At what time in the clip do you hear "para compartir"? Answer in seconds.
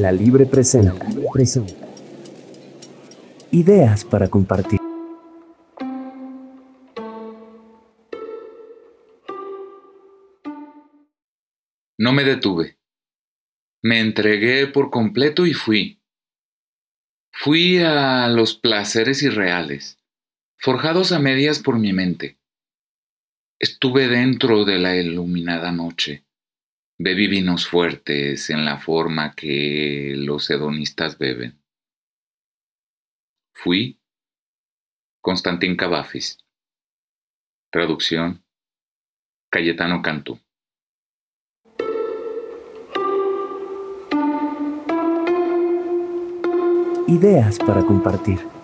4.06-4.80, 47.60-48.59